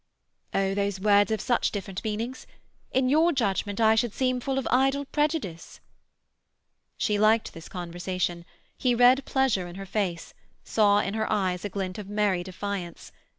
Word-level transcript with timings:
"Oh, 0.51 0.73
those 0.73 0.99
words 0.99 1.29
have 1.29 1.39
such 1.39 1.69
different 1.69 2.03
meanings. 2.03 2.47
In 2.91 3.07
your 3.07 3.31
judgment 3.31 3.79
I 3.79 3.93
should 3.93 4.15
seem 4.15 4.39
full 4.39 4.57
of 4.57 4.67
idle 4.71 5.05
prejudice." 5.05 5.79
She 6.97 7.19
liked 7.19 7.53
this 7.53 7.69
conversation; 7.69 8.43
he 8.75 8.95
read 8.95 9.23
pleasure 9.25 9.67
in 9.67 9.75
her 9.75 9.85
face, 9.85 10.33
saw 10.63 10.97
in 11.01 11.13
her 11.13 11.31
eyes 11.31 11.63
a 11.65 11.69
glint 11.69 11.99
of 11.99 12.09
merry 12.09 12.41
defiance. 12.41 13.11